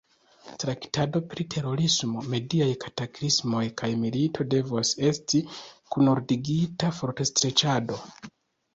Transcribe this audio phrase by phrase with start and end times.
[0.61, 5.45] Traktado pri terorismo, mediaj kataklismoj kaj milito devos esti
[5.95, 8.05] kunordigita fortostreĉado.